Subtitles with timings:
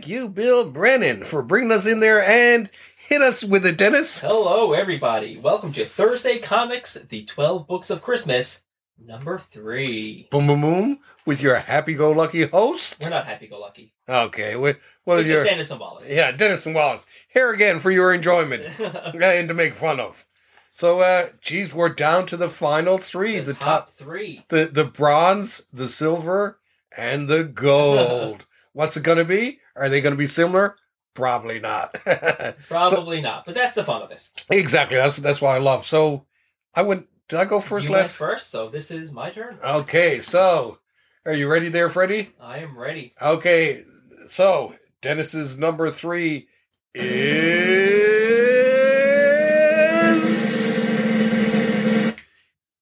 [0.00, 4.22] thank you, Bill Brennan, for bringing us in there and hit us with it, Dennis.
[4.22, 5.36] Hello, everybody.
[5.36, 8.62] Welcome to Thursday Comics, the 12 Books of Christmas,
[8.98, 10.26] number three.
[10.30, 12.96] Boom, boom, boom, with your happy-go-lucky host.
[13.02, 13.92] We're not happy go lucky.
[14.08, 15.44] Okay, what, what your...
[15.44, 16.10] Dennis and Wallace.
[16.10, 17.04] Yeah, Dennis and Wallace.
[17.28, 20.24] Here again for your enjoyment and to make fun of.
[20.72, 23.38] So, uh, geez, we're down to the final three.
[23.38, 24.46] the, The, top, top, three.
[24.48, 26.58] the the bronze, the silver,
[26.96, 28.46] and the gold.
[28.72, 29.59] What's it going to be?
[29.76, 30.76] Are they going to be similar?
[31.14, 31.94] Probably not.
[32.68, 34.28] Probably not, but that's the fun of it.
[34.50, 34.96] exactly.
[34.96, 35.84] That's that's what I love.
[35.84, 36.26] So,
[36.74, 37.06] I went.
[37.28, 37.86] Did I go first?
[37.86, 38.16] you went last.
[38.16, 39.58] first, so this is my turn.
[39.62, 40.20] Okay.
[40.20, 40.78] So,
[41.26, 42.30] are you ready there, Freddie?
[42.40, 43.14] I am ready.
[43.20, 43.82] Okay.
[44.28, 46.48] So, Dennis's number three
[46.94, 47.10] is.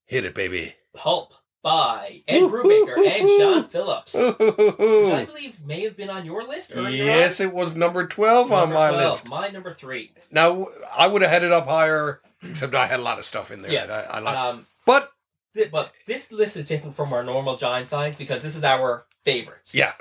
[0.06, 0.74] Hit it, baby.
[0.94, 4.14] Pulp by Ed Brubaker and Sean Phillips.
[4.14, 8.62] Which I believe may have been on your list Yes, it was number 12 on.
[8.68, 9.28] on my 12, list.
[9.28, 10.12] My number three.
[10.30, 13.50] Now, I would have had it up higher, except I had a lot of stuff
[13.50, 13.72] in there.
[13.72, 13.86] Yeah.
[13.86, 14.38] that I, I like.
[14.38, 15.10] Um, but,
[15.54, 19.06] th- but this list is different from our normal giant size because this is our
[19.24, 19.74] favorites.
[19.74, 19.92] yeah.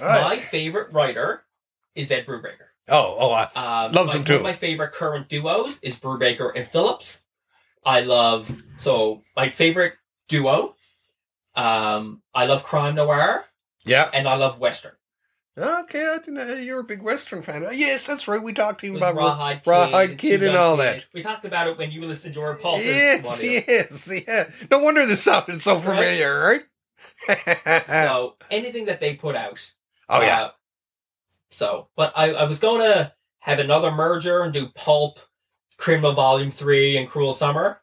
[0.00, 0.22] Right.
[0.22, 1.42] My favorite writer
[1.94, 2.68] is Ed Brubaker.
[2.88, 4.36] Oh, oh, I, Um, him One too.
[4.36, 7.20] of my favorite current duos is Brubaker and Phillips.
[7.84, 9.94] I love so my favorite
[10.28, 10.74] duo.
[11.54, 13.44] Um, I love crime noir
[13.84, 14.08] yeah.
[14.12, 14.92] and I love western.
[15.58, 17.66] Okay, I didn't know you're a big Western fan.
[17.74, 18.42] Yes, that's right.
[18.42, 20.82] We talked even about Rawhide Kid, Rawhide Kid and Gun all Kid.
[20.84, 21.06] that.
[21.12, 22.78] We talked about it when you listened to our Pulp.
[22.78, 23.64] as Yes, one of them.
[23.68, 24.44] yes, yeah.
[24.70, 25.82] No wonder this sounded so Right?
[25.82, 26.62] familiar,
[27.28, 27.86] right?
[27.86, 29.70] So anything that they put out.
[30.08, 30.50] oh yeah, Uh,
[31.50, 35.20] so, but I, I was going to have another merger and do Pulp,
[35.76, 37.81] Criminal Volume 3, and Cruel Summer.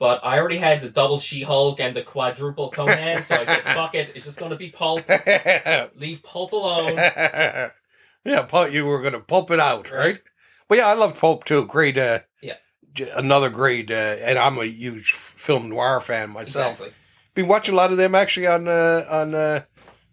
[0.00, 3.62] But I already had the double She Hulk and the quadruple Conan, so I said,
[3.64, 5.02] fuck it, it's just going to be Pulp.
[5.96, 6.96] Leave Pulp alone.
[8.24, 8.42] yeah.
[8.48, 9.98] Pulp, you were gonna pulp it out, right?
[10.06, 10.22] Right.
[10.68, 11.66] But yeah, I love Pulp too.
[11.66, 12.54] Great, uh, Yeah.
[12.94, 13.94] j- another great, uh,
[14.24, 16.76] and I'm a huge film noir fan myself.
[16.80, 16.94] Exactly.
[17.34, 19.62] Been watching a lot of them actually on uh, on uh,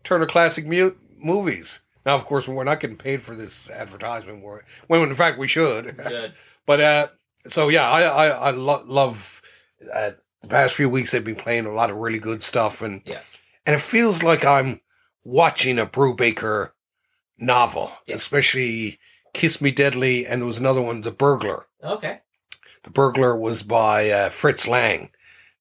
[0.03, 1.81] Turner Classic mu- movies.
[2.05, 4.43] Now, of course, we're not getting paid for this advertisement.
[4.87, 5.95] When in fact we should.
[5.97, 6.33] Good.
[6.65, 7.07] But uh,
[7.47, 9.41] so yeah, I I, I lo- love
[9.93, 10.11] uh,
[10.41, 11.11] the past few weeks.
[11.11, 13.21] They've been playing a lot of really good stuff, and Yeah.
[13.65, 14.81] and it feels like I'm
[15.25, 16.71] watching a Brubaker
[17.37, 18.15] novel, Yeah.
[18.15, 18.99] especially
[19.33, 22.19] "Kiss Me Deadly," and there was another one, "The Burglar." Okay.
[22.83, 25.11] The Burglar was by uh, Fritz Lang,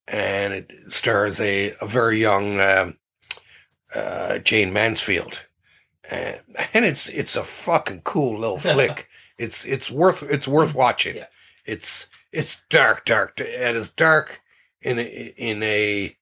[0.06, 2.98] and it stars a, a very young um,
[3.94, 5.44] uh, Jayne Mansfield,
[6.10, 6.40] and
[6.74, 9.08] and it's it's a fucking cool little flick.
[9.38, 11.16] It's it's worth it's worth watching.
[11.16, 11.26] Yeah.
[11.64, 14.40] It's it's dark, dark, and it's dark
[14.82, 16.16] in a, in a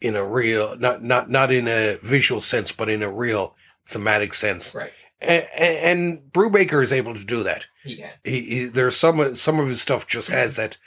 [0.00, 3.54] in a real not not not in a visual sense, but in a real
[3.86, 4.74] thematic sense.
[4.74, 4.90] Right.
[5.20, 8.10] And, and Brubaker is able to do that He can.
[8.22, 10.78] he, he there's some some of his stuff just has that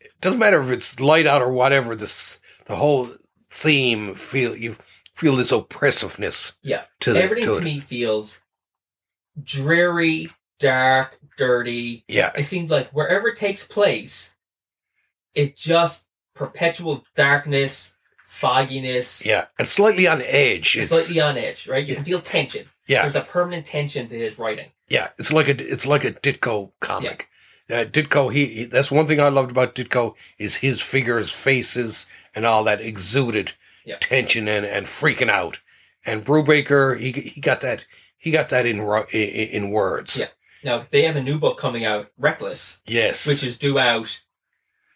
[0.00, 3.08] it doesn't matter if it's light out or whatever this the whole
[3.50, 4.76] theme feel you
[5.14, 6.82] feel this oppressiveness Yeah.
[7.00, 8.42] to the, Everything to to it me feels
[9.42, 12.04] dreary, dark, dirty.
[12.08, 14.34] yeah It seems like wherever it takes place,
[15.34, 21.84] it just perpetual darkness, fogginess, yeah and slightly on edge it's slightly on edge, right?
[21.84, 21.96] You Yeah.
[21.96, 22.66] can feel tension.
[22.86, 24.70] yeah There's a permanent tension to his writing.
[24.88, 27.28] yeah it's like a it's like a Ditko comic
[27.70, 32.06] uh, Ditko he, he that's one thing I loved about Ditko is his figures faces
[32.34, 33.52] and all that exuded
[33.84, 33.96] Yeah.
[34.00, 35.60] tension and, and freaking out
[36.06, 38.78] and Brubaker he he got that he got that in
[39.12, 40.26] in, in words Yeah.
[40.64, 44.20] Now they have a new book coming out, Reckless, yes which is due out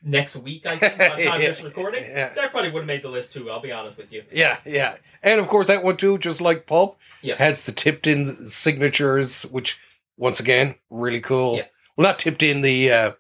[0.05, 1.49] next week, I think, by the time Yeah.
[1.51, 2.03] this recording.
[2.03, 2.31] Yeah.
[2.31, 4.25] That probably would have made the list too, I'll be honest with you.
[4.33, 4.97] Yeah, yeah.
[5.23, 7.37] And of course, that one too, just like Pulp, Yeah.
[7.37, 9.79] has the tipped in signatures, which
[10.17, 11.57] once again, really cool.
[11.57, 11.67] Yeah.
[11.97, 13.11] Well, not tipped in the uh,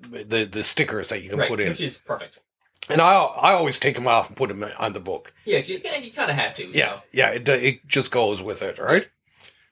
[0.00, 2.38] the the stickers that you can right, put in, which is perfect.
[2.90, 5.32] and I I always take them off and put them on the book.
[5.44, 6.72] Yeah, you, you kind of have to.
[6.72, 6.78] So.
[6.78, 7.30] Yeah, yeah.
[7.30, 9.06] It it just goes with it, right?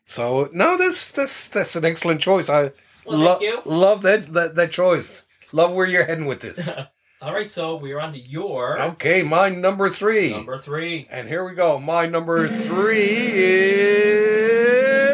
[0.05, 2.49] So no, that's that's that's an excellent choice.
[2.51, 2.73] I
[3.07, 3.61] Well, lo- thank you.
[3.65, 5.25] love that, that that choice.
[5.53, 6.79] Love where you're heading with this.
[7.23, 10.33] All right, so we're on to your okay, my number three.
[10.33, 11.07] number three.
[11.09, 11.79] And here we go.
[11.79, 12.97] My number three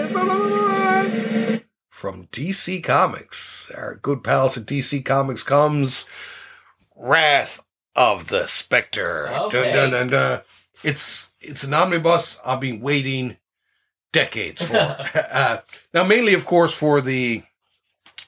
[0.08, 3.70] is from DC Comics.
[3.76, 6.06] Our good pals at DC Comics comes
[6.96, 7.60] Wrath
[7.94, 9.28] of the Spectre.
[9.28, 9.72] Okay.
[9.72, 10.40] Dun, dun, dun.
[10.82, 13.36] It's it's an omnibus I've been waiting
[14.12, 14.76] decades for.
[15.32, 15.58] uh,
[15.94, 17.42] now, mainly, of course, for the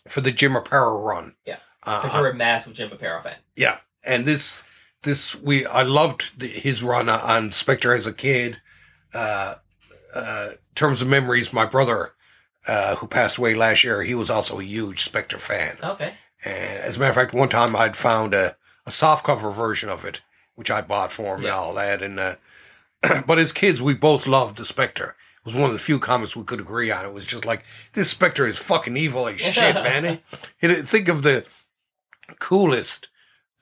[0.09, 1.35] for the Jim Aparo run.
[1.47, 1.59] Yeah.
[1.83, 3.37] Uh, Because you're a massive Jim Aparo fan.
[3.57, 4.63] yeah, and this
[5.03, 8.61] this we I loved the, his run on Spectre as a kid.
[9.15, 9.55] Uh,
[10.15, 12.13] uh, terms of memories, my brother,
[12.67, 15.77] uh, who passed away last year, he was also a huge Spectre fan.
[15.83, 16.13] Okay.
[16.45, 18.57] And as a matter of fact, one time I'd found a,
[18.87, 20.21] a softcover version of it,
[20.55, 21.49] which I bought for him Yeah.
[21.49, 22.03] and all that.
[22.03, 22.35] And uh,
[23.27, 25.17] but as kids, we both loved the Spectre.
[25.41, 27.05] It was one of the few comics we could agree on.
[27.07, 27.65] It was just like
[27.95, 30.05] this Spectre is fucking evil as shit, man.
[30.05, 30.21] It-
[30.61, 31.47] it- think of the
[32.39, 33.09] coolest,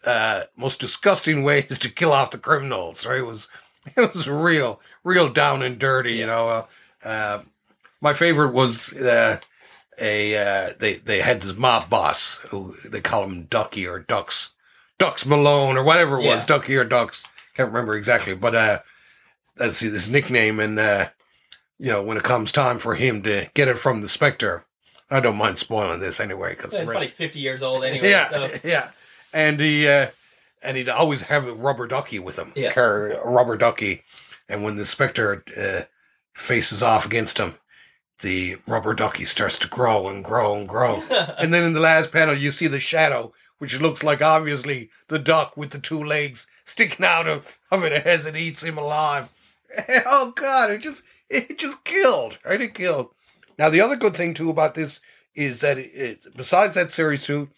[0.04, 3.06] uh, most disgusting ways to kill off the criminals.
[3.06, 3.18] Right?
[3.18, 3.48] It was
[3.96, 6.12] it was real, real down and dirty.
[6.14, 6.48] You know.
[6.48, 7.42] Uh, uh,
[8.00, 9.38] my favorite was uh,
[10.00, 14.52] a uh, they they had this mob boss who they call him Ducky or Ducks,
[14.98, 16.46] Ducks Malone or whatever it was, Yeah.
[16.56, 17.24] Ducky or Ducks.
[17.54, 18.78] Can't remember exactly, but uh,
[19.56, 20.60] that's his nickname.
[20.60, 21.06] And uh,
[21.78, 24.64] you know, when it comes time for him to get it from the Spectre,
[25.10, 28.10] I don't mind spoiling this anyway because It's probably 50 years old anyway.
[28.10, 28.48] yeah, So.
[28.64, 28.90] yeah.
[29.32, 30.08] And he uh,
[30.62, 32.72] and he'd always have a rubber ducky with him, Yeah.
[32.72, 34.02] carry a rubber ducky.
[34.48, 35.82] And when the Spectre uh,
[36.34, 37.54] faces off against him,
[38.20, 41.02] the rubber ducky starts to grow and grow and grow.
[41.38, 45.18] and then in the last panel, you see the shadow, which looks like obviously the
[45.18, 49.30] duck with the two legs sticking out of, of it as it eats him alive.
[50.06, 50.70] oh God!
[50.70, 52.38] It just it just killed.
[52.44, 52.60] Right?
[52.60, 53.10] It killed.
[53.58, 55.00] Now the other good thing too about this
[55.34, 57.48] is that it, it besides that series too,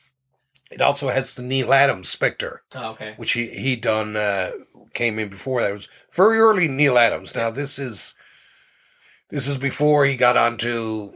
[0.71, 3.15] it also has the Neal Adams Spectre, oh, okay.
[3.17, 4.51] which he he done uh,
[4.95, 5.71] came in before that.
[5.71, 7.35] It was very early Neal Adams.
[7.35, 8.15] Now this is
[9.31, 11.13] this is before he got onto.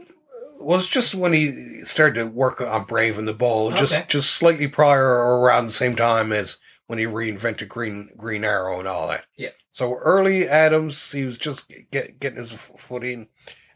[0.61, 4.05] Well, it's just when he started to work on Brave and the Bold, just Okay.
[4.07, 8.79] just slightly prior or around the same time as when he reinvented Green Green Arrow
[8.79, 9.25] and all that.
[9.37, 9.49] Yeah.
[9.71, 13.27] So early Adams, he was just get, getting his footing,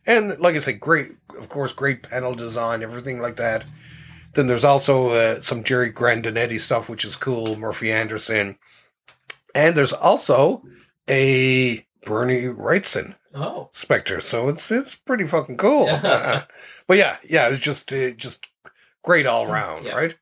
[0.05, 3.65] and like I said, great, of course, great panel design, everything like that.
[4.35, 7.55] Then there's also uh, some Jerry Grandinetti stuff, which is cool.
[7.57, 8.57] Murphy Anderson,
[9.55, 10.63] and there's also
[11.09, 13.69] a Bernie Wrightson Oh.
[13.71, 14.21] Spectre.
[14.21, 15.87] So it's it's pretty fucking cool.
[16.87, 18.47] But yeah, yeah, it's just uh, just
[19.03, 19.93] great all around, Yeah.
[19.95, 20.15] right?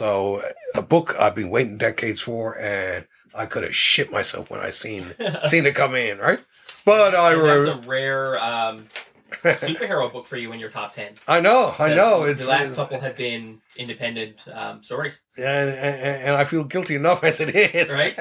[0.00, 0.40] So
[0.76, 4.70] a book I've been waiting decades for, and I could have shit myself when I
[4.70, 5.14] seen
[5.48, 6.38] seen it come in, right?
[6.84, 8.86] But I And that's re- a rare um,
[9.42, 11.14] superhero book for you in your top 10.
[11.26, 12.24] I know, I The- know.
[12.24, 15.22] The It's, last it's- couple have been independent um, stories.
[15.36, 17.92] and, and and I feel guilty enough as it is.
[17.92, 18.16] Right.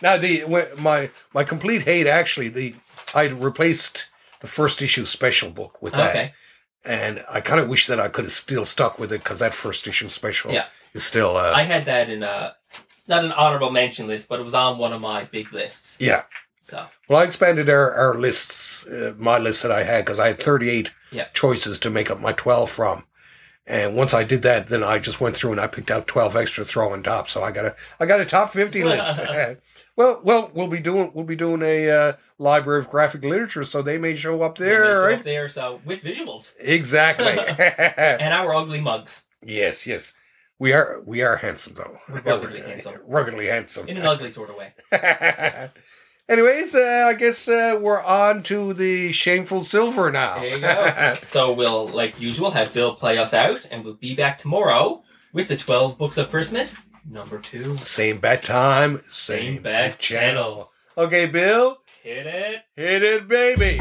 [0.00, 2.76] now the when- my my complete hate actually the
[3.16, 4.08] I'd replaced
[4.40, 6.34] the first issue special book with that, Okay.
[6.84, 9.54] And I kind of wish that I could have still stuck with it because that
[9.54, 10.66] first issue special Yeah.
[10.94, 12.54] is still uh, I had that in a,
[13.08, 15.96] not an honorable mention list, but it was on one of my big lists.
[16.00, 16.22] yeah.
[16.64, 20.28] So, Well, I expanded our, our lists, uh, my list that I had, because I
[20.28, 21.26] had 38 Yeah.
[21.34, 23.04] choices to make up my 12 from.
[23.66, 26.34] And once I did that, then I just went through and I picked out 12
[26.34, 27.28] extra throw and top.
[27.28, 29.20] So I got a, I got a top 50 list.
[29.96, 33.80] well, well, we'll be doing, we'll be doing a uh, library of graphic literature, so
[33.80, 35.18] they may show up there, show right?
[35.18, 37.38] Up there, so with visuals Exactly.
[37.58, 40.14] and our ugly mugs yes, yes.
[40.58, 41.98] We are, we are handsome though.
[42.08, 42.94] We're ruggedly handsome.
[43.06, 43.88] Ruggedly handsome.
[43.88, 44.74] in an ugly sort of way.
[46.32, 50.38] Anyways, uh, I guess uh, we're on to the shameful silver now.
[50.38, 51.14] There you go.
[51.26, 55.02] so we'll, like usual, have Bill play us out, and we'll be back tomorrow
[55.34, 57.76] with the twelve books of Christmas, number two.
[57.76, 60.70] same bat time, same, Same bat bat channel.
[60.96, 62.62] Okay, Bill, Hit it.
[62.76, 63.78] hit it, baby.